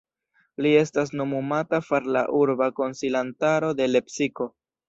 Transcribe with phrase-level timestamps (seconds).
[0.65, 4.53] Li estas nomumata far la urba konsilantaro de Lepsiko.